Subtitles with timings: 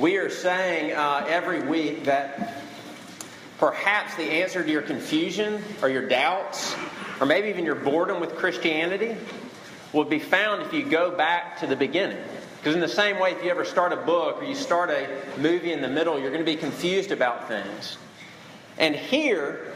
[0.00, 2.54] We are saying uh, every week that
[3.58, 6.74] perhaps the answer to your confusion or your doubts,
[7.20, 9.14] or maybe even your boredom with Christianity,
[9.92, 12.16] will be found if you go back to the beginning.
[12.56, 15.06] Because, in the same way, if you ever start a book or you start a
[15.36, 17.98] movie in the middle, you're going to be confused about things.
[18.78, 19.70] And here,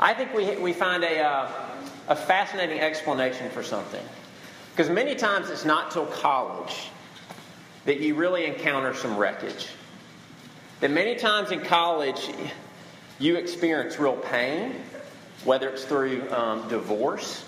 [0.00, 1.52] I think we, we find a, uh,
[2.08, 4.04] a fascinating explanation for something.
[4.72, 6.90] Because many times it's not till college
[7.84, 9.68] that you really encounter some wreckage.
[10.80, 12.28] That many times in college,
[13.18, 14.74] you experience real pain,
[15.44, 17.44] whether it's through um, divorce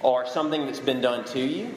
[0.00, 1.74] or something that's been done to you.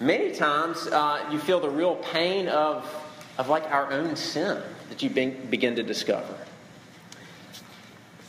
[0.00, 2.84] Many times, uh, you feel the real pain of,
[3.38, 6.34] of like our own sin that you be- begin to discover.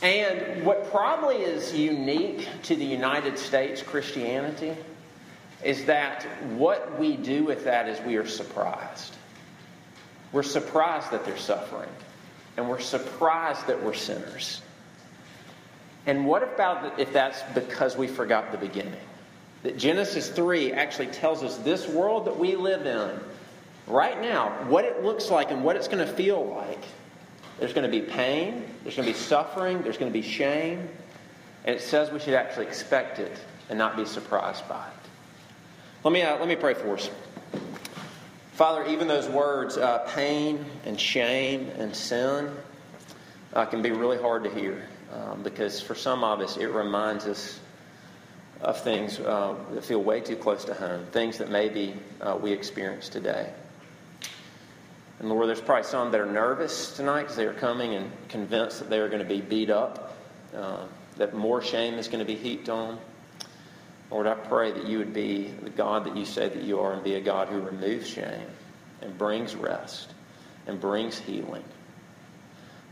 [0.02, 4.76] And what probably is unique to the United States Christianity
[5.64, 6.24] is that
[6.56, 9.16] what we do with that is we are surprised.
[10.32, 11.90] We're surprised that they're suffering,
[12.58, 14.62] and we're surprised that we're sinners.
[16.06, 18.96] And what about if that's because we forgot the beginning?
[19.64, 23.20] That Genesis 3 actually tells us this world that we live in
[23.88, 26.84] right now, what it looks like and what it's going to feel like.
[27.60, 30.90] There's going to be pain, there's going to be suffering, there's going to be shame,
[31.66, 33.38] and it says we should actually expect it
[33.70, 35.01] and not be surprised by it.
[36.04, 37.12] Let me, uh, let me pray for us.
[38.54, 42.50] Father, even those words, uh, pain and shame and sin,
[43.54, 47.28] uh, can be really hard to hear um, because for some of us it reminds
[47.28, 47.60] us
[48.62, 52.52] of things uh, that feel way too close to home, things that maybe uh, we
[52.52, 53.54] experience today.
[55.20, 58.80] And Lord, there's probably some that are nervous tonight because they are coming and convinced
[58.80, 60.18] that they are going to be beat up,
[60.56, 60.86] uh,
[61.18, 62.98] that more shame is going to be heaped on.
[64.12, 66.94] Lord, I pray that you would be the God that you say that you are
[66.94, 68.46] and be a God who removes shame
[69.02, 70.14] and brings rest
[70.68, 71.64] and brings healing.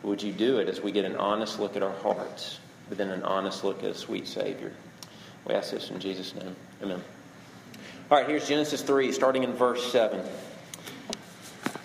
[0.04, 3.10] Would you do it as we get an honest look at our hearts, but then
[3.10, 4.72] an honest look at a sweet Savior?
[5.46, 6.56] We ask this in Jesus' name.
[6.82, 7.04] Amen.
[8.10, 10.22] All right, here's Genesis 3, starting in verse 7.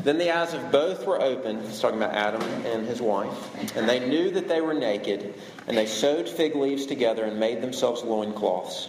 [0.05, 3.89] Then the eyes of both were opened, he's talking about Adam and his wife, and
[3.89, 5.34] they knew that they were naked,
[5.67, 8.89] and they sewed fig leaves together and made themselves loincloths.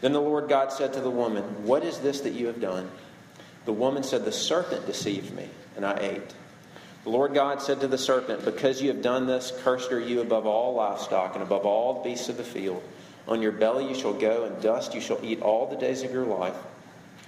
[0.00, 2.90] Then the Lord God said to the woman, What is this that you have done?
[3.66, 6.34] The woman said, The serpent deceived me, and I ate.
[7.04, 10.20] The Lord God said to the serpent, Because you have done this, cursed are you
[10.20, 12.82] above all livestock and above all beasts of the field.
[13.28, 16.12] On your belly you shall go, and dust you shall eat all the days of
[16.12, 16.56] your life.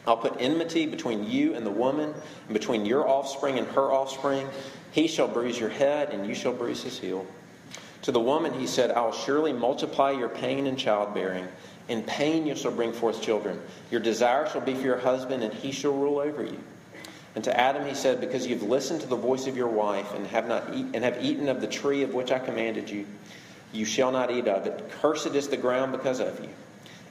[0.06, 2.12] I'll put enmity between you and the woman,
[2.46, 4.48] and between your offspring and her offspring.
[4.90, 7.26] He shall bruise your head, and you shall bruise his heel.
[8.02, 11.46] To the woman he said, I will surely multiply your pain in childbearing.
[11.88, 13.60] In pain you shall bring forth children.
[13.90, 16.58] Your desire shall be for your husband, and he shall rule over you.
[17.34, 20.26] And to Adam he said, Because you've listened to the voice of your wife, and
[20.28, 23.06] have not eat, and have eaten of the tree of which I commanded you,
[23.72, 24.90] you shall not eat of it.
[25.00, 26.48] Cursed is the ground because of you.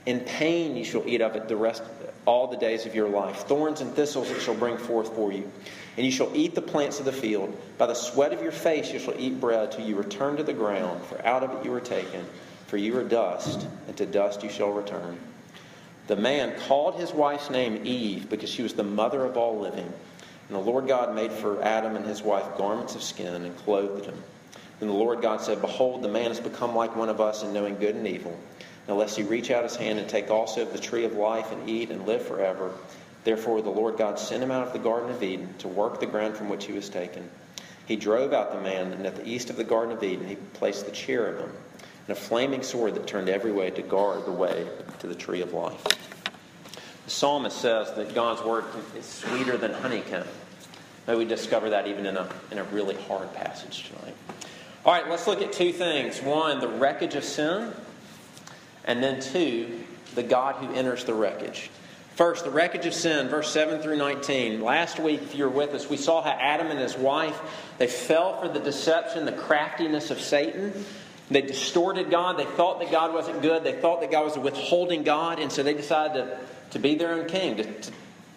[0.06, 1.84] In pain you shall eat of it the rest
[2.26, 3.48] all the days of your life.
[3.48, 5.52] Thorns and thistles it shall bring forth for you.
[5.98, 7.56] And you shall eat the plants of the field.
[7.78, 10.54] By the sweat of your face you shall eat bread till you return to the
[10.54, 12.26] ground, for out of it you were taken.
[12.72, 15.20] For you are dust, and to dust you shall return.
[16.08, 19.92] The man called his wife's name Eve, because she was the mother of all living.
[20.48, 24.06] And the Lord God made for Adam and his wife garments of skin and clothed
[24.06, 24.24] them.
[24.80, 27.52] Then the Lord God said, Behold, the man has become like one of us in
[27.52, 28.40] knowing good and evil.
[28.88, 31.52] Now, lest he reach out his hand and take also of the tree of life
[31.52, 32.72] and eat and live forever.
[33.26, 36.06] Therefore the Lord God sent him out of the Garden of Eden to work the
[36.06, 37.30] ground from which he was taken.
[37.86, 40.36] He drove out the man, and at the east of the Garden of Eden he
[40.54, 41.52] placed the cherubim
[42.08, 44.68] and a flaming sword that turned every way to guard the way
[45.00, 45.84] to the tree of life.
[47.06, 48.66] The psalmist says that God's word
[48.98, 50.28] is sweeter than honeycomb.
[51.08, 54.16] May we discover that even in a, in a really hard passage tonight.
[54.86, 56.22] All right, let's look at two things.
[56.22, 57.74] One, the wreckage of sin,
[58.86, 59.84] and then two,
[60.16, 61.70] the God who enters the wreckage.
[62.16, 64.62] First, the wreckage of sin, verse 7 through 19.
[64.62, 67.40] Last week, if you were with us, we saw how Adam and his wife,
[67.78, 70.74] they fell for the deception, the craftiness of Satan.
[71.32, 72.38] They distorted God.
[72.38, 73.64] They thought that God wasn't good.
[73.64, 75.40] They thought that God was withholding God.
[75.40, 76.38] And so they decided to,
[76.72, 77.92] to be their own king, to, to,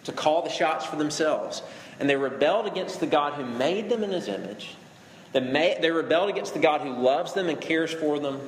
[0.05, 1.61] to call the shots for themselves.
[1.99, 4.75] and they rebelled against the God who made them in his image.
[5.33, 8.39] They rebelled against the God who loves them and cares for them.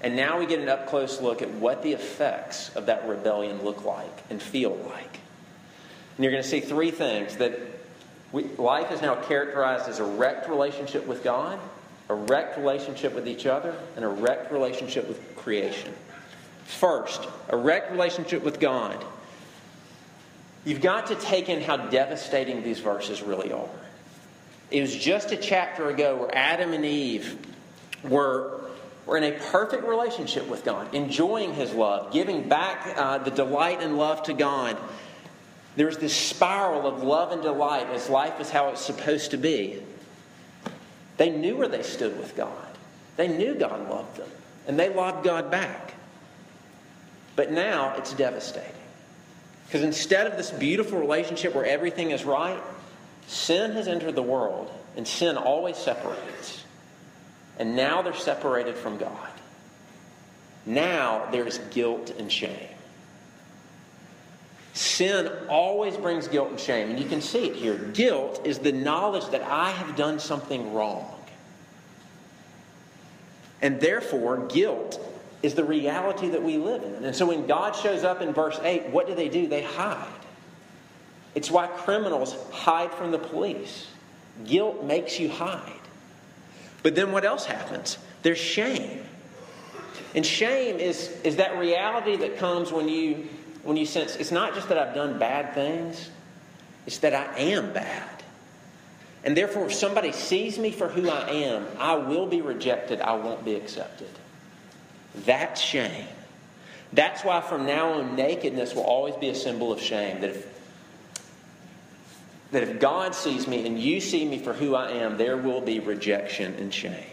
[0.00, 3.62] And now we get an up close look at what the effects of that rebellion
[3.62, 5.20] look like and feel like.
[6.16, 7.58] And you're going to see three things that
[8.32, 11.58] we, life is now characterized as a wrecked relationship with God,
[12.16, 15.92] wrecked relationship with each other, and erect relationship with creation.
[16.64, 19.04] First, erect relationship with God.
[20.64, 23.68] You've got to take in how devastating these verses really are.
[24.70, 27.36] It was just a chapter ago where Adam and Eve
[28.04, 28.60] were,
[29.06, 33.82] were in a perfect relationship with God, enjoying His love, giving back uh, the delight
[33.82, 34.76] and love to God.
[35.76, 39.82] There's this spiral of love and delight as life is how it's supposed to be.
[41.16, 42.68] They knew where they stood with God.
[43.16, 44.28] They knew God loved them,
[44.66, 45.94] and they loved God back.
[47.36, 48.70] But now it's devastating.
[49.66, 52.60] Because instead of this beautiful relationship where everything is right,
[53.26, 56.64] sin has entered the world, and sin always separates.
[57.58, 59.28] And now they're separated from God.
[60.66, 62.68] Now there's guilt and shame.
[64.74, 67.76] Sin always brings guilt and shame, and you can see it here.
[67.76, 71.14] Guilt is the knowledge that I have done something wrong.
[73.60, 75.00] And therefore, guilt
[75.42, 77.04] is the reality that we live in.
[77.04, 79.46] And so when God shows up in verse 8, what do they do?
[79.46, 80.08] They hide.
[81.34, 83.88] It's why criminals hide from the police.
[84.46, 85.72] Guilt makes you hide.
[86.82, 87.98] But then what else happens?
[88.22, 89.04] There's shame.
[90.14, 93.28] And shame is, is that reality that comes when you,
[93.62, 96.10] when you sense it's not just that I've done bad things,
[96.86, 98.08] it's that I am bad.
[99.24, 103.14] And therefore, if somebody sees me for who I am, I will be rejected, I
[103.14, 104.10] won't be accepted.
[105.24, 106.06] That's shame.
[106.92, 110.20] That's why from now on, nakedness will always be a symbol of shame.
[110.20, 110.46] That if,
[112.50, 115.60] that if God sees me and you see me for who I am, there will
[115.60, 117.06] be rejection and shame.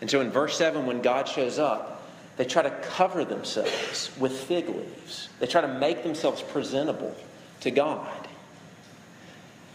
[0.00, 1.93] And so in verse 7, when God shows up,
[2.36, 5.28] they try to cover themselves with fig leaves.
[5.38, 7.14] They try to make themselves presentable
[7.60, 8.28] to God.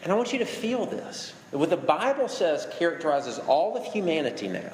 [0.03, 1.33] And I want you to feel this.
[1.51, 4.71] What the Bible says characterizes all of humanity now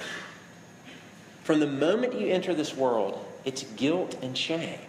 [1.46, 4.80] from the moment you enter this world, it's guilt and shame.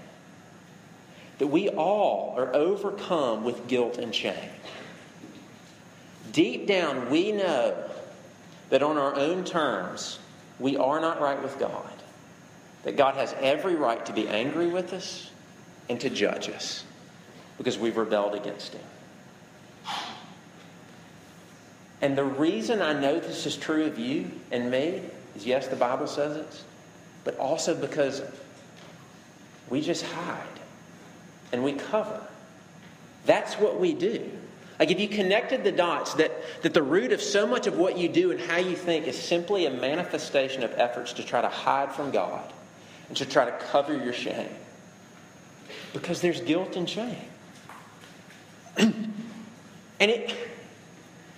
[1.37, 4.51] That we all are overcome with guilt and shame.
[6.33, 7.77] Deep down, we know
[8.71, 10.19] that on our own terms,
[10.59, 11.93] we are not right with God.
[12.85, 15.31] That God has every right to be angry with us
[15.89, 16.85] and to judge us
[17.59, 18.83] because we've rebelled against Him.
[22.03, 25.03] And the reason I know this is true of you and me
[25.35, 26.63] is yes, the Bible says it,
[27.25, 28.23] but also because
[29.71, 30.43] we just hide
[31.53, 32.21] and we cover.
[33.25, 34.31] That's what we do.
[34.79, 36.33] Like if you connected the dots, that,
[36.63, 39.19] that the root of so much of what you do and how you think is
[39.19, 42.53] simply a manifestation of efforts to try to hide from God
[43.09, 44.51] and to try to cover your shame.
[45.93, 47.17] Because there's guilt and shame.
[48.77, 49.11] and
[50.01, 50.35] it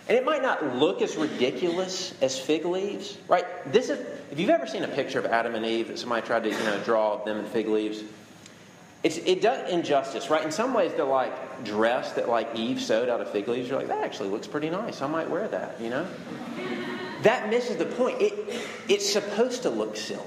[0.08, 3.44] and it might not look as ridiculous as fig leaves, right?
[3.70, 3.98] This is
[4.30, 6.58] if you've ever seen a picture of Adam and Eve that somebody tried to you
[6.64, 8.02] know draw them in fig leaves,
[9.02, 10.44] it's, it does injustice, right?
[10.44, 13.68] In some ways, they're like dress that like Eve sewed out of fig leaves.
[13.68, 15.02] You're like, that actually looks pretty nice.
[15.02, 16.06] I might wear that, you know?
[17.22, 18.20] That misses the point.
[18.20, 18.34] It,
[18.88, 20.22] it's supposed to look silly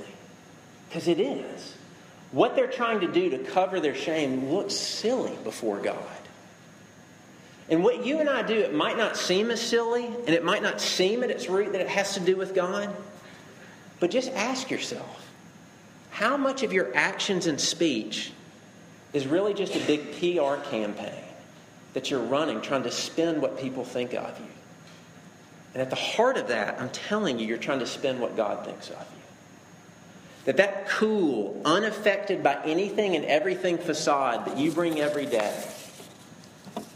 [0.91, 1.73] because it is.
[2.33, 5.97] What they're trying to do to cover their shame looks silly before God.
[7.69, 10.61] And what you and I do, it might not seem as silly, and it might
[10.61, 12.93] not seem at its root that it has to do with God.
[14.01, 15.29] But just ask yourself
[16.09, 18.33] how much of your actions and speech
[19.13, 21.23] is really just a big PR campaign
[21.93, 24.45] that you're running trying to spin what people think of you?
[25.73, 28.65] And at the heart of that, I'm telling you, you're trying to spin what God
[28.65, 29.20] thinks of you.
[30.45, 35.53] That that cool, unaffected by anything and everything facade that you bring every day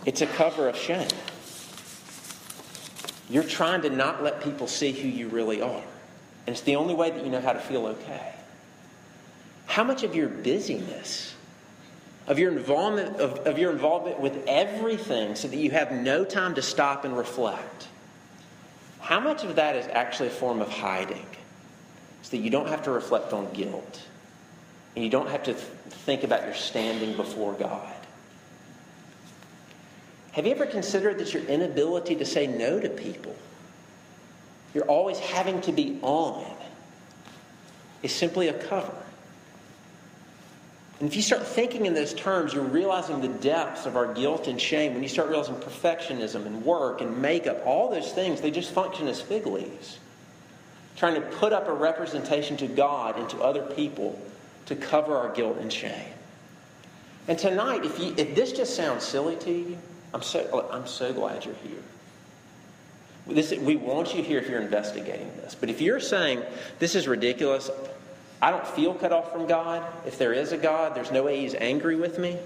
[0.06, 1.08] it's a cover of shame.
[3.28, 5.84] You're trying to not let people see who you really are.
[6.46, 8.34] And it's the only way that you know how to feel okay.
[9.66, 11.34] How much of your busyness,
[12.28, 16.54] of your involvement, of, of your involvement with everything so that you have no time
[16.56, 17.88] to stop and reflect,
[19.00, 21.26] how much of that is actually a form of hiding?
[22.26, 24.02] So that you don't have to reflect on guilt.
[24.96, 27.94] And you don't have to th- think about your standing before God.
[30.32, 33.36] Have you ever considered that your inability to say no to people,
[34.74, 36.52] you're always having to be on,
[38.02, 38.96] is simply a cover?
[41.00, 44.48] And if you start thinking in those terms, you're realizing the depths of our guilt
[44.48, 44.96] and shame.
[44.96, 49.08] When you start realizing perfectionism and work and makeup, all those things, they just function
[49.08, 50.00] as fig leaves.
[50.96, 54.20] Trying to put up a representation to God and to other people
[54.68, 56.14] to cover our guilt and shame.
[57.28, 59.78] And tonight, if, you, if this just sounds silly to you,
[60.14, 61.78] I'm so, I'm so glad you're here.
[63.28, 65.56] This, we want you here if you're investigating this.
[65.56, 66.44] But if you're saying,
[66.78, 67.72] this is ridiculous,
[68.42, 69.84] I don't feel cut off from God.
[70.06, 72.38] If there is a God, there's no way He's angry with me.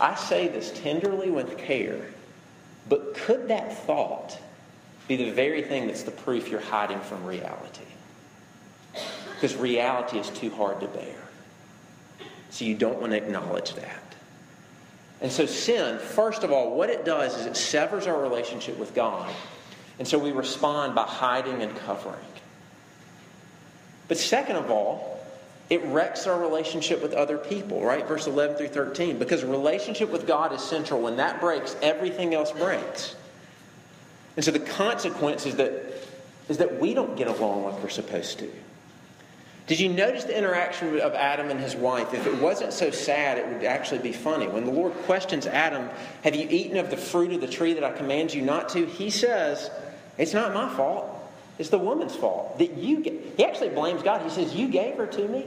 [0.00, 2.00] I say this tenderly with care,
[2.88, 4.38] but could that thought
[5.08, 7.84] be the very thing that's the proof you're hiding from reality?
[9.34, 11.16] Because reality is too hard to bear.
[12.50, 14.04] So you don't want to acknowledge that.
[15.20, 18.94] And so, sin, first of all, what it does is it severs our relationship with
[18.94, 19.32] God.
[19.98, 22.18] And so we respond by hiding and covering.
[24.08, 25.14] But second of all,
[25.70, 28.06] it wrecks our relationship with other people, right?
[28.06, 29.18] Verse 11 through 13.
[29.18, 31.00] Because relationship with God is central.
[31.00, 33.16] When that breaks, everything else breaks.
[34.36, 35.72] And so the consequence is that,
[36.48, 38.50] is that we don't get along like we're supposed to.
[39.66, 42.12] Did you notice the interaction of Adam and his wife?
[42.12, 44.46] If it wasn't so sad, it would actually be funny.
[44.46, 45.88] When the Lord questions Adam,
[46.22, 48.84] Have you eaten of the fruit of the tree that I command you not to?
[48.84, 49.70] He says,
[50.18, 51.10] It's not my fault.
[51.58, 53.14] It's the woman's fault that you get.
[53.36, 54.20] He actually blames God.
[54.20, 55.46] He says, You gave her to me.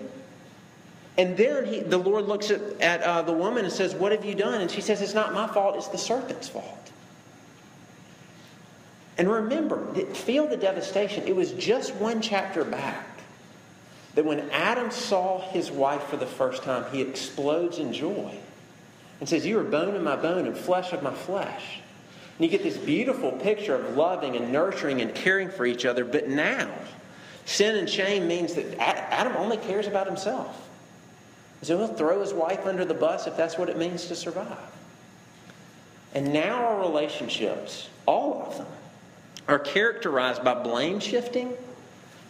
[1.17, 4.25] And then he, the Lord looks at, at uh, the woman and says, What have
[4.25, 4.62] you done?
[4.62, 6.91] And she says, It's not my fault, it's the serpent's fault.
[9.18, 11.28] And remember, feel the devastation.
[11.28, 13.06] It was just one chapter back
[14.16, 18.36] that when Adam saw his wife for the first time, he explodes in joy
[19.20, 21.80] and says, You are bone of my bone and flesh of my flesh.
[22.38, 26.06] And you get this beautiful picture of loving and nurturing and caring for each other.
[26.06, 26.72] But now,
[27.46, 30.68] sin and shame means that Adam only cares about himself.
[31.64, 34.58] So he'll throw his wife under the bus if that's what it means to survive.
[36.14, 38.68] And now our relationships, all of them,
[39.48, 41.54] are characterized by blame shifting,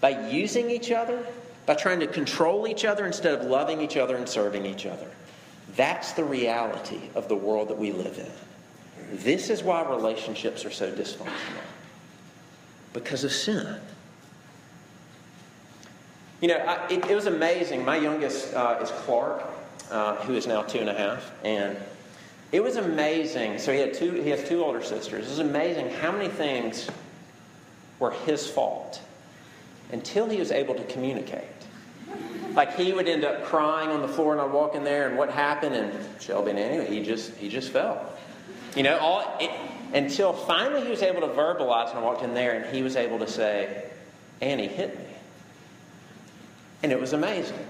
[0.02, 1.26] by using each other,
[1.66, 5.08] by trying to control each other instead of loving each other and serving each other.
[5.76, 9.18] That's the reality of the world that we live in.
[9.20, 11.64] This is why relationships are so dysfunctional
[12.94, 13.76] because of sin.
[16.42, 17.84] You know, I, it, it, was amazing.
[17.84, 19.44] My youngest uh, is Clark,
[19.92, 21.78] uh, who is now two and a half, and
[22.52, 23.58] it was amazing.
[23.58, 24.12] So he had two.
[24.12, 25.26] He has two older sisters.
[25.26, 26.90] It was amazing how many things
[28.00, 29.02] were his fault
[29.92, 31.44] until he was able to communicate.
[32.54, 35.18] Like he would end up crying on the floor, and I'd walk in there, and
[35.18, 35.76] what happened?
[35.76, 38.14] And Shelby, and anyway, he just he just fell.
[38.76, 39.52] You know, all, it,
[39.94, 42.96] until finally he was able to verbalize and I walked in there and he was
[42.96, 43.90] able to say,
[44.42, 45.06] Annie hit me.
[46.84, 47.66] And it was amazing.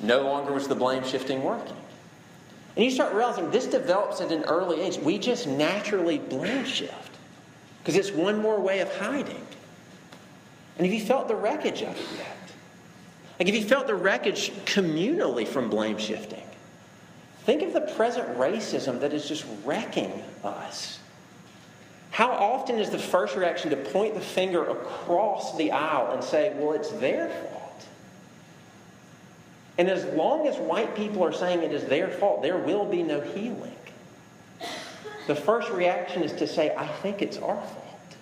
[0.00, 1.76] No longer was the blame shifting working.
[2.76, 4.98] And you start realizing this develops at an early age.
[4.98, 7.07] We just naturally blame shift
[7.88, 9.46] because it's one more way of hiding.
[10.76, 12.36] And have you felt the wreckage of it yet?
[13.38, 16.42] Like, have you felt the wreckage communally from blame shifting?
[17.44, 20.98] Think of the present racism that is just wrecking us.
[22.10, 26.52] How often is the first reaction to point the finger across the aisle and say,
[26.58, 27.86] well, it's their fault?
[29.78, 33.02] And as long as white people are saying it is their fault, there will be
[33.02, 33.72] no healing.
[35.28, 38.16] The first reaction is to say, I think it's our fault.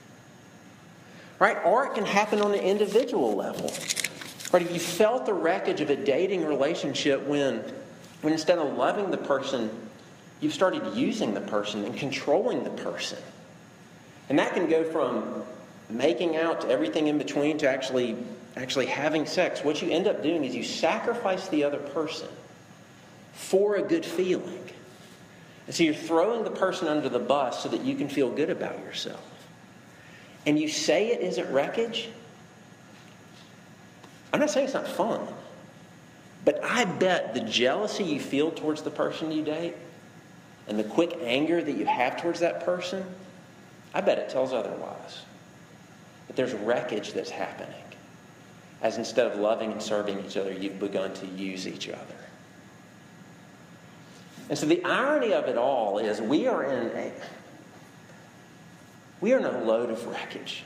[1.38, 1.56] Right?
[1.64, 3.72] Or it can happen on an individual level.
[4.52, 4.62] Right?
[4.62, 7.62] If you felt the wreckage of a dating relationship when
[8.22, 9.70] when instead of loving the person,
[10.40, 13.18] you've started using the person and controlling the person.
[14.28, 15.44] And that can go from
[15.88, 18.16] making out to everything in between to actually
[18.56, 19.62] actually having sex.
[19.62, 22.26] What you end up doing is you sacrifice the other person
[23.34, 24.58] for a good feeling.
[25.66, 28.50] And so you're throwing the person under the bus so that you can feel good
[28.50, 29.22] about yourself.
[30.46, 32.08] And you say it isn't wreckage.
[34.32, 35.26] I'm not saying it's not fun.
[36.44, 39.74] But I bet the jealousy you feel towards the person you date
[40.68, 43.04] and the quick anger that you have towards that person,
[43.92, 45.22] I bet it tells otherwise.
[46.28, 47.74] But there's wreckage that's happening.
[48.82, 52.25] As instead of loving and serving each other, you've begun to use each other.
[54.48, 57.12] And so the irony of it all is we are in a
[59.20, 60.62] we are in a load of wreckage.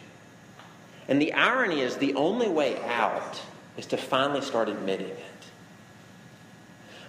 [1.09, 3.41] And the irony is the only way out
[3.77, 5.17] is to finally start admitting it.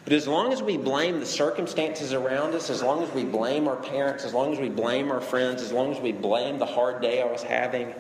[0.04, 3.68] But as long as we blame the circumstances around us, as long as we blame
[3.68, 6.66] our parents, as long as we blame our friends, as long as we blame the
[6.66, 7.94] hard day I was having,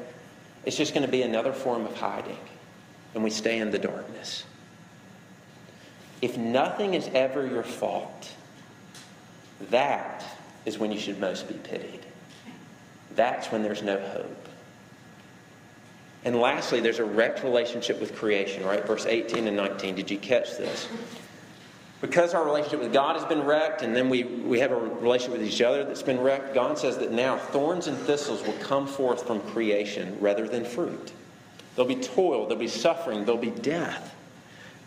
[0.66, 2.38] it's just going to be another form of hiding.
[3.13, 4.46] And we stay in the darkness.
[6.22, 8.32] if nothing is ever your fault,
[9.70, 10.24] that
[10.65, 12.01] is when you should most be pitied.
[13.15, 14.48] That's when there's no hope.
[16.24, 18.86] And lastly, there's a wrecked relationship with creation, right?
[18.86, 19.96] Verse 18 and 19.
[19.96, 20.88] Did you catch this?
[22.00, 25.39] Because our relationship with God has been wrecked, and then we, we have a relationship
[25.39, 28.88] with each other that's been wrecked, God says that now thorns and thistles will come
[28.88, 31.12] forth from creation rather than fruit.
[31.75, 34.15] There'll be toil, there'll be suffering, there'll be death.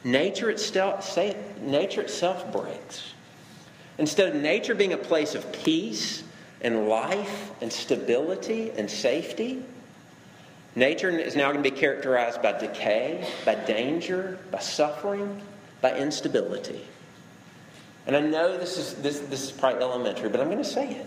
[0.02, 3.13] Nature itself, say, nature itself breaks.
[3.98, 6.22] Instead of nature being a place of peace
[6.60, 9.62] and life and stability and safety,
[10.74, 15.40] nature is now going to be characterized by decay, by danger, by suffering,
[15.80, 16.80] by instability.
[18.06, 20.90] And I know this is, this, this is probably elementary, but I'm going to say
[20.90, 21.06] it.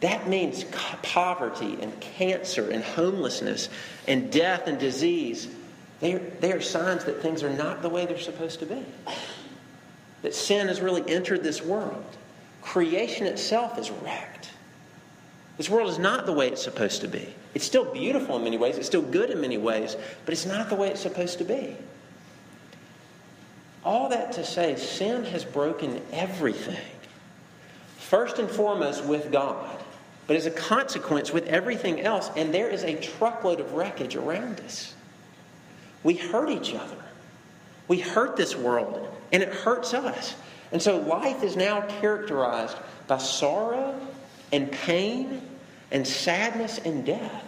[0.00, 0.64] That means
[1.02, 3.68] poverty and cancer and homelessness
[4.08, 5.46] and death and disease.
[6.00, 8.84] They are, they are signs that things are not the way they're supposed to be.
[10.22, 12.04] That sin has really entered this world.
[12.62, 14.50] Creation itself is wrecked.
[15.56, 17.34] This world is not the way it's supposed to be.
[17.54, 20.68] It's still beautiful in many ways, it's still good in many ways, but it's not
[20.68, 21.76] the way it's supposed to be.
[23.84, 26.80] All that to say, sin has broken everything.
[27.98, 29.78] First and foremost with God,
[30.26, 34.60] but as a consequence with everything else, and there is a truckload of wreckage around
[34.60, 34.94] us.
[36.04, 36.96] We hurt each other.
[37.88, 40.34] We hurt this world, and it hurts us.
[40.70, 43.98] And so life is now characterized by sorrow
[44.52, 45.42] and pain
[45.90, 47.44] and sadness and death.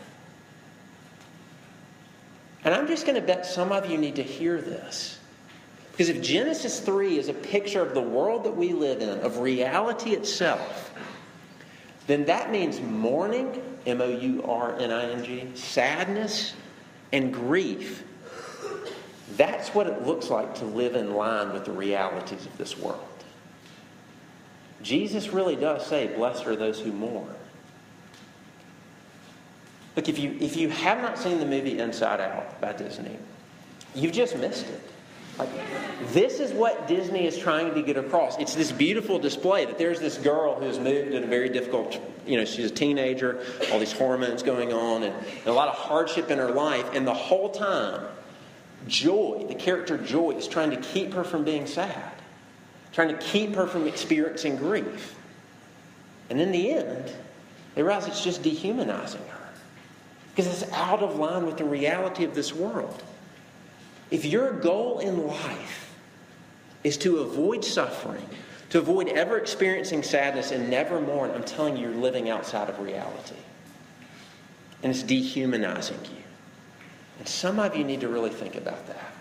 [2.64, 5.18] And I'm just going to bet some of you need to hear this.
[5.92, 9.38] Because if Genesis 3 is a picture of the world that we live in, of
[9.38, 10.92] reality itself,
[12.06, 16.54] then that means mourning, M O U R N I N G, sadness,
[17.12, 18.02] and grief.
[19.32, 23.00] That's what it looks like to live in line with the realities of this world.
[24.82, 27.34] Jesus really does say, Blessed are those who mourn.
[29.96, 33.16] Look, if you, if you have not seen the movie Inside Out by Disney,
[33.94, 34.80] you've just missed it.
[35.38, 35.48] Like,
[36.12, 38.38] this is what Disney is trying to get across.
[38.38, 42.36] It's this beautiful display that there's this girl who's moved in a very difficult, you
[42.36, 46.30] know, she's a teenager, all these hormones going on, and, and a lot of hardship
[46.30, 46.88] in her life.
[46.94, 48.02] And the whole time,
[48.86, 52.12] Joy, the character Joy, is trying to keep her from being sad,
[52.92, 55.16] trying to keep her from experiencing grief.
[56.30, 57.12] And in the end,
[57.74, 59.44] they realize it's just dehumanizing her
[60.34, 63.02] because it's out of line with the reality of this world.
[64.10, 65.94] If your goal in life
[66.82, 68.26] is to avoid suffering,
[68.70, 72.80] to avoid ever experiencing sadness and never mourn, I'm telling you, you're living outside of
[72.80, 73.36] reality.
[74.82, 76.23] And it's dehumanizing you.
[77.18, 79.12] And some of you need to really think about that.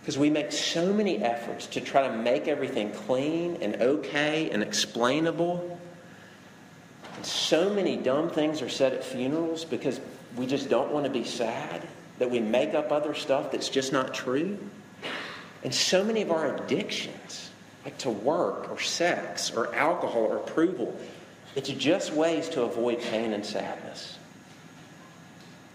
[0.00, 4.62] Because we make so many efforts to try to make everything clean and okay and
[4.62, 5.78] explainable.
[7.16, 10.00] And so many dumb things are said at funerals because
[10.36, 11.86] we just don't want to be sad
[12.18, 14.58] that we make up other stuff that's just not true.
[15.62, 17.50] And so many of our addictions,
[17.84, 20.94] like to work or sex or alcohol or approval,
[21.56, 24.18] it's just ways to avoid pain and sadness.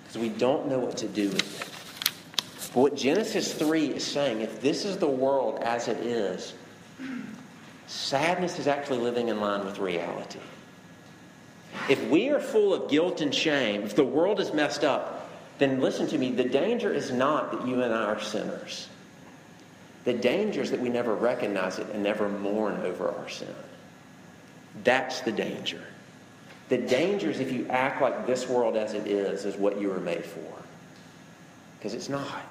[0.10, 2.72] Because we don't know what to do with it.
[2.74, 6.56] But what Genesis 3 is saying, if this is the world as it is,
[7.86, 10.40] sadness is actually living in line with reality.
[11.88, 15.80] If we are full of guilt and shame, if the world is messed up, then
[15.80, 16.32] listen to me.
[16.32, 18.88] The danger is not that you and I are sinners.
[20.06, 23.54] The danger is that we never recognize it and never mourn over our sin.
[24.84, 25.84] That's the danger.
[26.70, 29.90] The danger is if you act like this world as it is is what you
[29.90, 30.54] were made for.
[31.78, 32.44] Because it's not.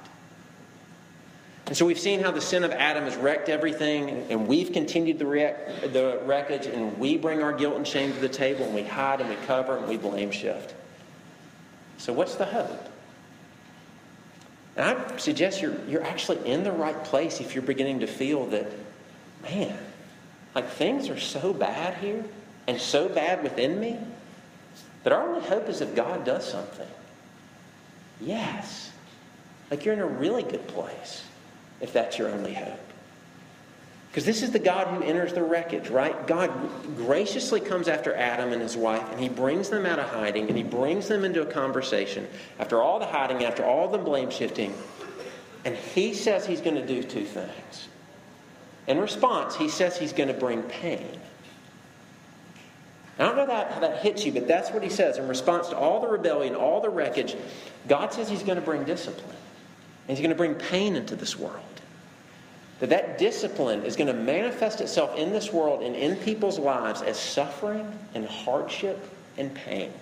[1.66, 5.18] And so we've seen how the sin of Adam has wrecked everything, and we've continued
[5.18, 8.83] the, the wreckage, and we bring our guilt and shame to the table, and we
[8.83, 10.74] hide and we cover and we blame shift.
[11.98, 12.88] So, what's the hope?
[14.76, 18.46] And I suggest you're, you're actually in the right place if you're beginning to feel
[18.46, 18.72] that,
[19.42, 19.76] man,
[20.54, 22.24] like things are so bad here
[22.68, 23.98] and so bad within me
[25.02, 26.87] that our only hope is if God does something.
[28.20, 28.92] Yes.
[29.70, 31.24] Like you're in a really good place
[31.81, 32.78] if that's your only hope.
[34.11, 36.26] Because this is the God who enters the wreckage, right?
[36.26, 36.50] God
[36.96, 40.57] graciously comes after Adam and his wife, and he brings them out of hiding, and
[40.57, 42.26] he brings them into a conversation
[42.59, 44.74] after all the hiding, after all the blame shifting.
[45.64, 47.88] And he says he's going to do two things.
[48.87, 51.20] In response, he says he's going to bring pain.
[53.18, 55.18] I don't know that, how that hits you, but that's what he says.
[55.18, 57.37] In response to all the rebellion, all the wreckage,
[57.88, 59.37] God says he's going to bring discipline.
[60.07, 61.62] And he's going to bring pain into this world.
[62.81, 67.02] that that discipline is going to manifest itself in this world and in people's lives
[67.02, 69.04] as suffering and hardship
[69.37, 69.92] and pain.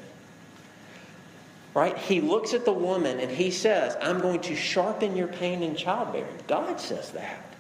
[1.75, 1.97] Right?
[1.97, 5.77] He looks at the woman and he says, I'm going to sharpen your pain in
[5.77, 6.39] childbearing.
[6.47, 7.56] God says that.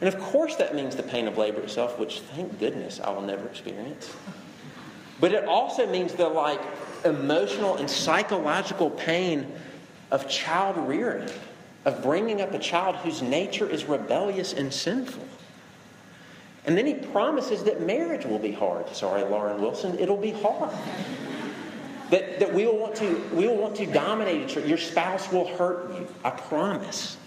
[0.00, 3.22] And of course, that means the pain of labor itself, which thank goodness I will
[3.22, 4.14] never experience.
[5.20, 6.60] But it also means the like
[7.04, 9.50] emotional and psychological pain
[10.10, 11.28] of child rearing,
[11.84, 15.24] of bringing up a child whose nature is rebellious and sinful.
[16.64, 18.88] And then he promises that marriage will be hard.
[18.94, 20.74] Sorry, Lauren Wilson, it'll be hard.
[22.10, 24.66] That, that we will want to we will want to dominate each other.
[24.66, 26.08] Your spouse will hurt you.
[26.24, 27.17] I promise.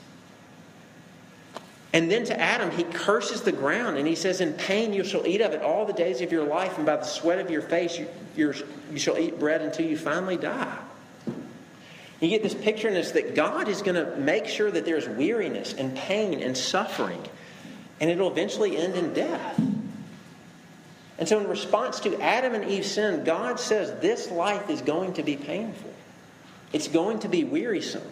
[1.94, 5.28] And then to Adam, he curses the ground and he says, In pain you shall
[5.28, 7.62] eat of it all the days of your life, and by the sweat of your
[7.62, 10.78] face you, you shall eat bread until you finally die.
[12.22, 15.10] You get this picture in this that God is going to make sure that there's
[15.10, 17.22] weariness and pain and suffering,
[18.00, 19.60] and it'll eventually end in death.
[21.18, 25.14] And so, in response to Adam and Eve's sin, God says this life is going
[25.14, 25.94] to be painful.
[26.72, 28.08] It's going to be wearisome.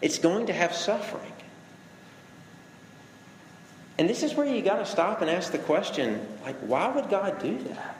[0.00, 1.33] It's going to have suffering.
[3.98, 7.08] And this is where you got to stop and ask the question like, why would
[7.08, 7.96] God do that?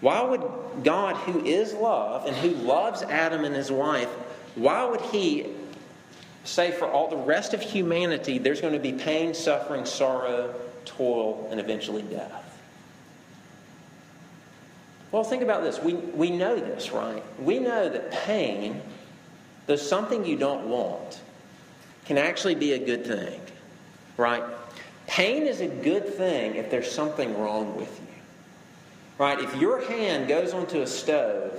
[0.00, 4.08] Why would God, who is love and who loves Adam and his wife,
[4.54, 5.46] why would he
[6.44, 11.48] say for all the rest of humanity there's going to be pain, suffering, sorrow, toil,
[11.50, 12.42] and eventually death?
[15.12, 15.80] Well, think about this.
[15.80, 17.22] We, we know this, right?
[17.40, 18.82] We know that pain,
[19.66, 21.20] though something you don't want,
[22.04, 23.40] can actually be a good thing
[24.16, 24.42] right?
[25.06, 28.06] Pain is a good thing if there's something wrong with you.
[29.18, 29.38] Right?
[29.40, 31.54] If your hand goes onto a stove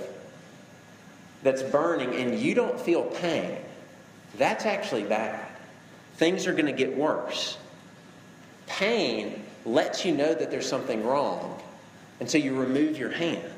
[1.43, 3.57] that's burning and you don't feel pain,
[4.37, 5.47] that's actually bad.
[6.15, 7.57] Things are going to get worse.
[8.67, 11.61] Pain lets you know that there's something wrong,
[12.19, 13.51] and so you remove your hand.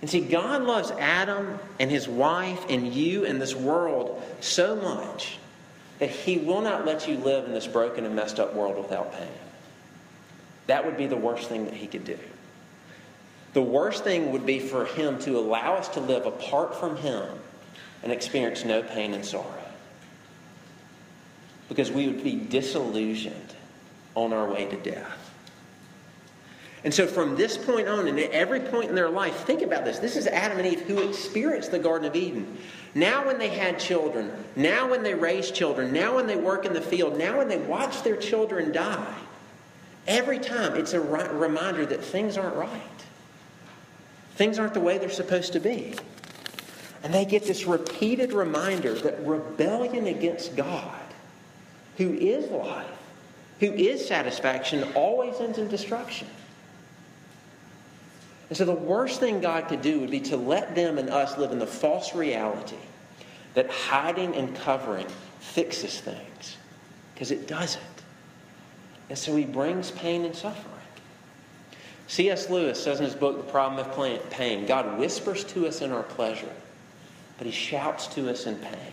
[0.00, 5.38] And see, God loves Adam and his wife and you and this world so much
[5.98, 9.12] that He will not let you live in this broken and messed up world without
[9.12, 9.28] pain.
[10.66, 12.18] That would be the worst thing that He could do.
[13.54, 17.26] The worst thing would be for Him to allow us to live apart from Him
[18.02, 19.46] and experience no pain and sorrow.
[21.68, 23.54] Because we would be disillusioned
[24.14, 25.28] on our way to death.
[26.84, 29.84] And so, from this point on, and at every point in their life, think about
[29.84, 29.98] this.
[29.98, 32.56] This is Adam and Eve who experienced the Garden of Eden.
[32.98, 36.72] Now, when they had children, now when they raise children, now when they work in
[36.72, 39.14] the field, now when they watch their children die,
[40.08, 42.82] every time it's a reminder that things aren't right.
[44.34, 45.94] Things aren't the way they're supposed to be.
[47.04, 50.98] And they get this repeated reminder that rebellion against God,
[51.98, 52.90] who is life,
[53.60, 56.26] who is satisfaction, always ends in destruction.
[58.48, 61.36] And so the worst thing God could do would be to let them and us
[61.36, 62.76] live in the false reality
[63.54, 65.06] that hiding and covering
[65.40, 66.56] fixes things,
[67.12, 67.82] because it doesn't.
[69.08, 70.74] And so he brings pain and suffering.
[72.06, 72.48] C.S.
[72.48, 76.02] Lewis says in his book, The Problem of Pain, God whispers to us in our
[76.02, 76.52] pleasure,
[77.36, 78.92] but he shouts to us in pain.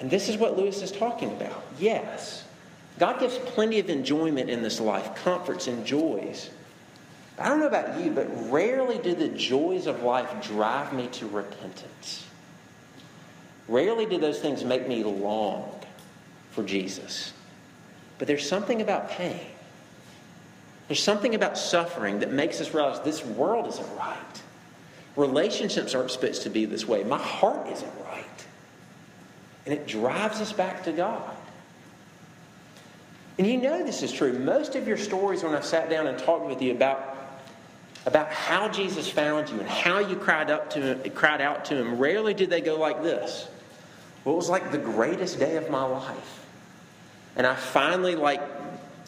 [0.00, 1.64] And this is what Lewis is talking about.
[1.78, 2.44] Yes,
[3.00, 6.50] God gives plenty of enjoyment in this life, comforts and joys.
[7.38, 11.28] I don't know about you, but rarely do the joys of life drive me to
[11.28, 12.26] repentance.
[13.68, 15.70] Rarely do those things make me long
[16.50, 17.32] for Jesus.
[18.18, 19.40] But there's something about pain.
[20.88, 24.16] There's something about suffering that makes us realize this world isn't right.
[25.16, 27.04] Relationships aren't supposed to be this way.
[27.04, 28.24] My heart isn't right.
[29.66, 31.36] And it drives us back to God.
[33.36, 34.32] And you know this is true.
[34.32, 37.17] Most of your stories, when I've sat down and talked with you about
[38.08, 41.76] about how Jesus found you and how you cried up to him, cried out to
[41.76, 43.46] him, rarely do they go like this.
[44.24, 46.46] Well, it was like the greatest day of my life.
[47.36, 48.40] And I finally like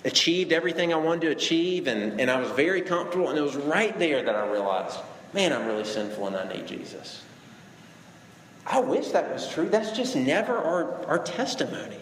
[0.05, 3.57] achieved everything I wanted to achieve and, and I was very comfortable and it was
[3.57, 4.99] right there that I realized,
[5.33, 7.23] man, I'm really sinful and I need Jesus.
[8.67, 9.71] I wish that was true.
[9.71, 11.97] That's just never our, our testimony.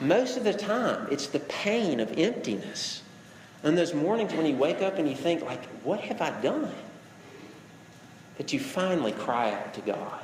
[0.00, 3.01] Most of the time, it's the pain of emptiness
[3.62, 6.72] and those mornings when you wake up and you think, like, what have I done?
[8.38, 10.22] That you finally cry out to God.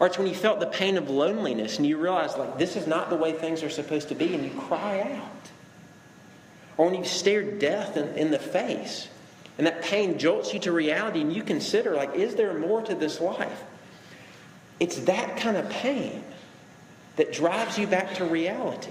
[0.00, 2.86] Or it's when you felt the pain of loneliness and you realize, like, this is
[2.86, 5.50] not the way things are supposed to be, and you cry out.
[6.76, 9.08] Or when you've stared death in, in the face
[9.58, 12.94] and that pain jolts you to reality and you consider, like, is there more to
[12.94, 13.62] this life?
[14.78, 16.22] It's that kind of pain
[17.16, 18.90] that drives you back to reality.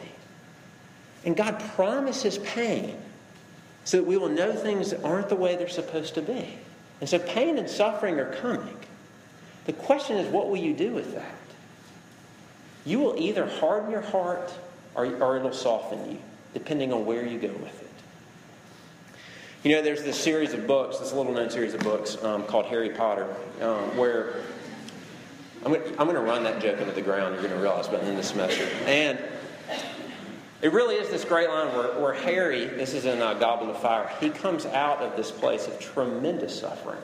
[1.23, 2.97] And God promises pain
[3.87, 6.57] so that we will know things that aren't the way they're supposed to be.
[6.99, 8.75] And so pain and suffering are coming.
[9.65, 11.37] The question is, what will you do with that?
[12.85, 14.53] You will either harden your heart
[14.93, 16.17] or, or it'll soften you,
[16.53, 17.89] depending on where you go with it.
[19.63, 22.65] You know, there's this series of books, this little known series of books um, called
[22.65, 24.41] Harry Potter, um, where
[25.65, 28.03] I'm going, to run that joke into the ground, you're going to realize by the
[28.03, 28.67] end of the semester.
[28.85, 29.17] And
[30.61, 33.81] it really is this great line where, where Harry, this is in uh, Goblet of
[33.81, 37.01] Fire, he comes out of this place of tremendous suffering,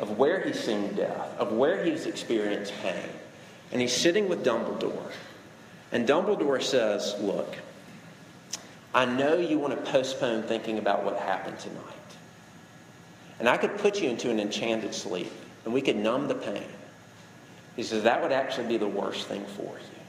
[0.00, 3.10] of where he's seen death, of where he's experienced pain.
[3.72, 5.12] And he's sitting with Dumbledore.
[5.92, 7.56] And Dumbledore says, Look,
[8.94, 11.82] I know you want to postpone thinking about what happened tonight.
[13.38, 15.32] And I could put you into an enchanted sleep,
[15.64, 16.68] and we could numb the pain.
[17.76, 20.01] He says, That would actually be the worst thing for you.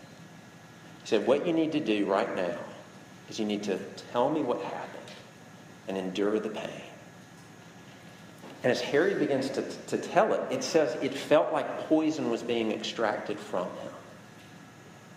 [1.03, 2.57] He said, What you need to do right now
[3.29, 3.77] is you need to
[4.11, 4.89] tell me what happened
[5.87, 6.81] and endure the pain.
[8.63, 12.41] And as Harry begins to, to tell it, it says it felt like poison was
[12.41, 13.91] being extracted from him.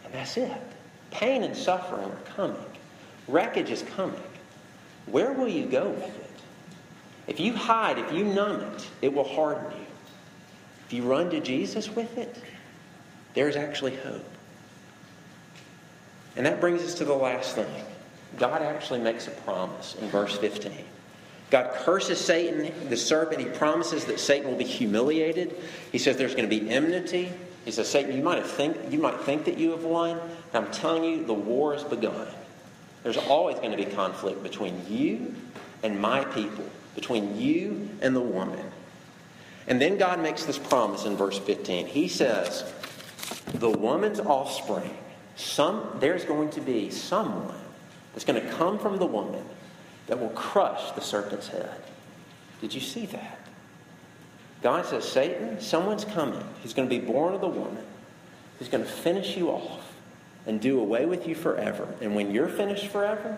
[0.05, 0.53] And that's it.
[1.12, 2.64] Pain and suffering are coming,
[3.29, 4.20] wreckage is coming.
[5.07, 6.31] Where will you go with it?
[7.29, 9.87] If you hide, if you numb it, it will harden you.
[10.87, 12.37] If you run to Jesus with it,
[13.35, 14.36] there's actually hope.
[16.37, 17.66] And that brings us to the last thing.
[18.38, 20.72] God actually makes a promise in verse 15.
[21.51, 23.40] God curses Satan, the serpent.
[23.40, 25.57] He promises that Satan will be humiliated.
[25.92, 27.33] He says there's going to be enmity.
[27.64, 30.20] He says, Satan, you might, think, you might think that you have won.
[30.53, 32.27] I'm telling you, the war has begun.
[33.03, 35.35] There's always going to be conflict between you
[35.83, 38.64] and my people, between you and the woman.
[39.68, 41.87] And then God makes this promise in verse 15.
[41.87, 42.72] He says,
[43.55, 44.96] The woman's offspring,
[45.37, 47.55] some, there's going to be someone
[48.12, 49.44] that's going to come from the woman
[50.07, 51.83] that will crush the serpent's head.
[52.61, 53.38] Did you see that?
[54.62, 56.42] God says, Satan, someone's coming.
[56.62, 57.85] He's going to be born of the woman.
[58.59, 59.92] He's going to finish you off
[60.46, 61.87] and do away with you forever.
[62.01, 63.37] And when you're finished forever,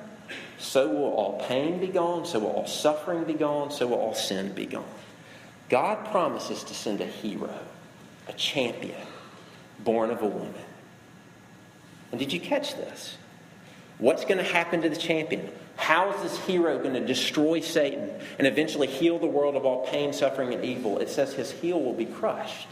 [0.59, 4.15] so will all pain be gone, so will all suffering be gone, so will all
[4.15, 4.85] sin be gone.
[5.69, 7.53] God promises to send a hero,
[8.29, 9.01] a champion,
[9.81, 10.55] born of a woman.
[12.11, 13.17] And did you catch this?
[13.99, 15.51] What's going to happen to the champion?
[15.77, 19.87] How is this hero going to destroy Satan and eventually heal the world of all
[19.87, 20.99] pain, suffering, and evil?
[20.99, 22.69] It says his heel will be crushed.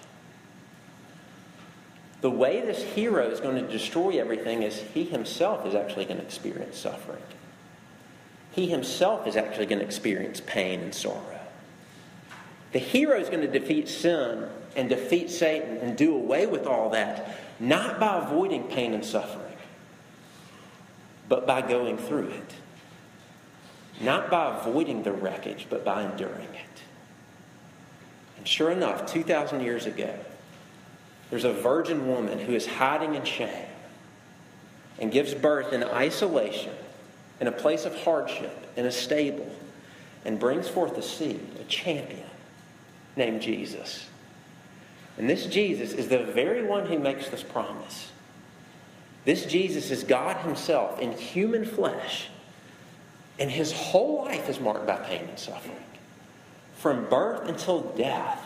[2.20, 6.18] The way this hero is going to destroy everything is he himself is actually going
[6.18, 7.22] to experience suffering.
[8.53, 11.40] He himself is actually going to experience pain and sorrow.
[12.72, 16.90] The hero is going to defeat sin and defeat Satan and do away with all
[16.90, 19.56] that, not by avoiding pain and suffering,
[21.28, 22.54] but by going through it.
[24.00, 26.82] Not by avoiding the wreckage, but by enduring it.
[28.36, 30.14] And sure enough, 2,000 years ago,
[31.30, 33.66] there's a virgin woman who is hiding in shame
[34.98, 36.72] and gives birth in isolation,
[37.40, 39.50] in a place of hardship, in a stable,
[40.24, 42.28] and brings forth a seed, a champion
[43.16, 44.06] named Jesus.
[45.18, 48.11] And this Jesus is the very one who makes this promise.
[49.24, 52.29] This Jesus is God Himself in human flesh,
[53.38, 55.76] and His whole life is marked by pain and suffering.
[56.76, 58.42] From birth until death,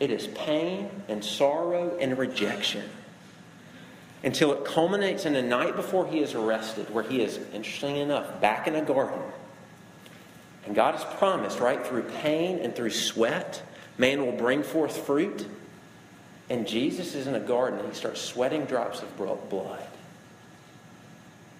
[0.00, 2.88] it is pain and sorrow and rejection.
[4.24, 8.40] Until it culminates in the night before he is arrested, where he is, interesting enough,
[8.40, 9.20] back in a garden.
[10.64, 13.62] And God has promised, right, through pain and through sweat
[13.98, 15.46] Man will bring forth fruit.
[16.50, 19.86] And Jesus is in a garden and he starts sweating drops of blood.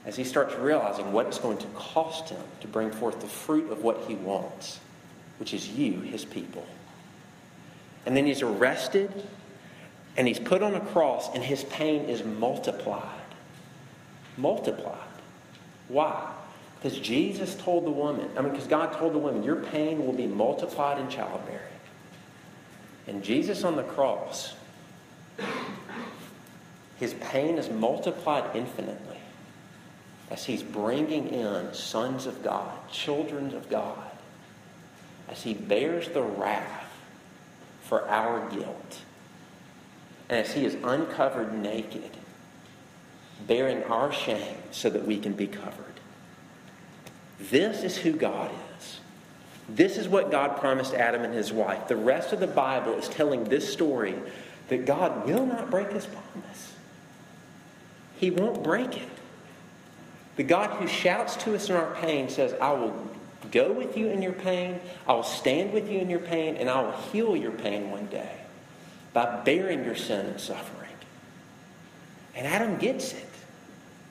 [0.05, 3.71] As he starts realizing what it's going to cost him to bring forth the fruit
[3.71, 4.81] of what he wants,
[5.38, 6.66] which is you, his people.
[8.05, 9.11] And then he's arrested
[10.16, 13.05] and he's put on a cross and his pain is multiplied.
[14.37, 14.99] Multiplied.
[15.88, 16.33] Why?
[16.81, 20.12] Because Jesus told the woman, I mean, because God told the woman, your pain will
[20.12, 21.61] be multiplied in childbearing.
[23.07, 24.55] And Jesus on the cross,
[26.99, 29.18] his pain is multiplied infinitely
[30.31, 34.11] as he's bringing in sons of God, children of God,
[35.29, 36.87] as he bears the wrath
[37.83, 39.01] for our guilt,
[40.29, 42.11] and as he is uncovered naked,
[43.47, 45.92] bearing our shame so that we can be covered.
[47.38, 49.01] This is who God is.
[49.68, 51.88] This is what God promised Adam and his wife.
[51.88, 54.14] The rest of the Bible is telling this story
[54.73, 56.73] that God will not break his promise.
[58.17, 59.09] He won't break it.
[60.37, 63.07] The God who shouts to us in our pain says, I will
[63.51, 66.71] go with you in your pain, I will stand with you in your pain, and
[66.71, 68.33] I will heal your pain one day
[69.13, 70.89] by bearing your sin and suffering.
[72.35, 73.29] And Adam gets it.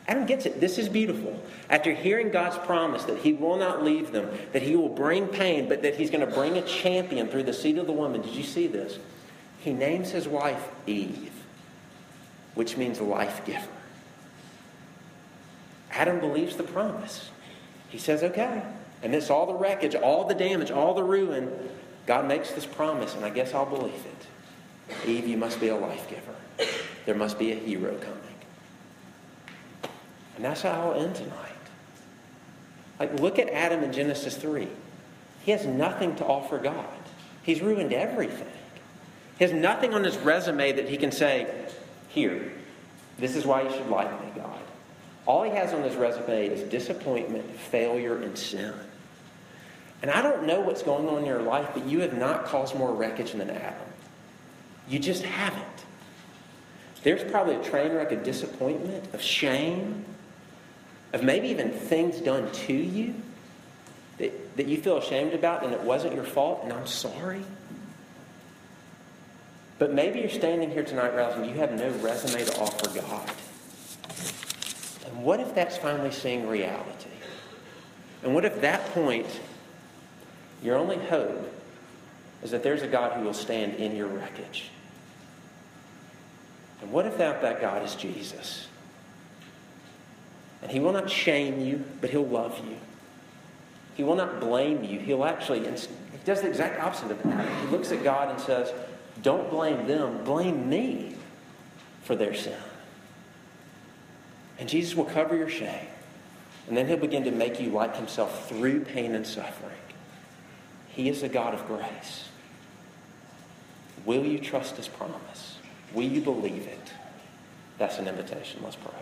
[0.07, 0.61] Adam gets it.
[0.61, 1.41] This is beautiful.
[1.71, 5.67] After hearing God's promise that he will not leave them, that he will bring pain,
[5.67, 8.35] but that he's going to bring a champion through the seed of the woman, did
[8.35, 8.99] you see this?
[9.61, 11.31] He names his wife Eve,
[12.55, 13.67] which means life giver.
[15.91, 17.29] Adam believes the promise.
[17.89, 18.63] He says, okay.
[19.01, 21.51] This all the wreckage, all the damage, all the ruin,
[22.05, 25.07] God makes this promise, and I guess I'll believe it.
[25.07, 26.71] Eve, you must be a life giver.
[27.05, 28.17] There must be a hero coming.
[30.35, 31.35] And that's how I'll end tonight.
[32.99, 34.67] Like, look at Adam in Genesis 3.
[35.43, 36.85] He has nothing to offer God,
[37.43, 38.47] he's ruined everything.
[39.41, 41.51] He has nothing on his resume that he can say,
[42.09, 42.51] Here,
[43.17, 44.59] this is why you should like me, God.
[45.25, 48.71] All he has on his resume is disappointment, failure, and sin.
[50.03, 52.75] And I don't know what's going on in your life, but you have not caused
[52.75, 53.87] more wreckage than Adam.
[54.87, 55.85] You just haven't.
[57.01, 60.05] There's probably a train wreck of disappointment, of shame,
[61.13, 63.15] of maybe even things done to you
[64.19, 67.43] that, that you feel ashamed about and it wasn't your fault, and I'm sorry.
[69.81, 73.31] But maybe you're standing here tonight, realizing you have no resume to offer God.
[75.07, 77.09] And what if that's finally seeing reality?
[78.21, 79.25] And what if that point,
[80.61, 81.51] your only hope
[82.43, 84.69] is that there's a God who will stand in your wreckage?
[86.83, 88.67] And what if that, that God is Jesus?
[90.61, 92.77] And he will not shame you, but he'll love you.
[93.95, 94.99] He will not blame you.
[94.99, 95.87] He'll actually, he
[96.23, 97.61] does the exact opposite of that.
[97.61, 98.71] He looks at God and says,
[99.21, 101.15] don't blame them, blame me
[102.03, 102.57] for their sin.
[104.59, 105.87] And Jesus will cover your shame.
[106.67, 109.77] And then he'll begin to make you like himself through pain and suffering.
[110.89, 112.29] He is a God of grace.
[114.05, 115.57] Will you trust his promise?
[115.93, 116.93] Will you believe it?
[117.77, 118.61] That's an invitation.
[118.63, 118.93] Let's pray.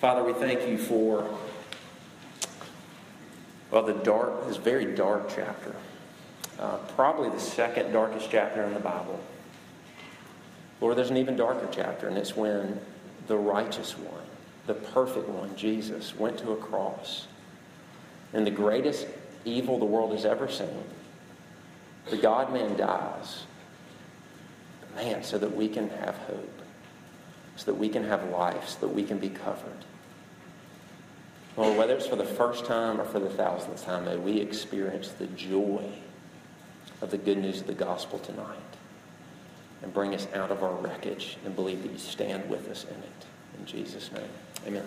[0.00, 1.28] Father, we thank you for,
[3.70, 5.74] well, the dark, this very dark chapter
[6.58, 9.18] uh, probably the second darkest chapter in the Bible.
[10.80, 12.80] Lord, there's an even darker chapter, and it's when
[13.26, 14.22] the righteous one,
[14.66, 17.26] the perfect one, Jesus, went to a cross.
[18.32, 19.06] And the greatest
[19.44, 20.84] evil the world has ever seen,
[22.10, 23.44] the God man dies.
[24.96, 26.60] Man, so that we can have hope,
[27.56, 29.84] so that we can have life, so that we can be covered.
[31.56, 35.08] Lord, whether it's for the first time or for the thousandth time, may we experience
[35.08, 35.84] the joy
[37.00, 38.58] of the good news of the gospel tonight
[39.82, 42.96] and bring us out of our wreckage and believe that you stand with us in
[42.96, 43.26] it.
[43.58, 44.28] In Jesus' name,
[44.66, 44.84] amen.